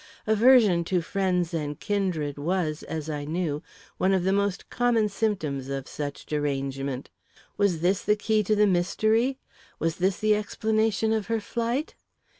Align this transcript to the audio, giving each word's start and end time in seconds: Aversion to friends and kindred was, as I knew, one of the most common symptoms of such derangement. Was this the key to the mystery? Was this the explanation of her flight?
Aversion 0.25 0.83
to 0.85 0.99
friends 1.03 1.53
and 1.53 1.79
kindred 1.79 2.39
was, 2.39 2.81
as 2.81 3.07
I 3.07 3.23
knew, 3.23 3.61
one 3.99 4.15
of 4.15 4.23
the 4.23 4.33
most 4.33 4.67
common 4.71 5.09
symptoms 5.09 5.69
of 5.69 5.87
such 5.87 6.25
derangement. 6.25 7.11
Was 7.55 7.81
this 7.81 8.01
the 8.01 8.15
key 8.15 8.41
to 8.45 8.55
the 8.55 8.65
mystery? 8.65 9.37
Was 9.77 9.97
this 9.97 10.17
the 10.17 10.33
explanation 10.33 11.13
of 11.13 11.27
her 11.27 11.39
flight? 11.39 11.93